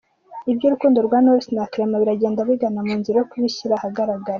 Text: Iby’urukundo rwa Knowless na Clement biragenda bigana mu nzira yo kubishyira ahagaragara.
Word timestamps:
Iby’urukundo 0.51 0.97
rwa 1.07 1.19
Knowless 1.23 1.49
na 1.55 1.65
Clement 1.71 2.01
biragenda 2.01 2.47
bigana 2.49 2.79
mu 2.87 2.93
nzira 2.99 3.15
yo 3.19 3.27
kubishyira 3.31 3.73
ahagaragara. 3.77 4.29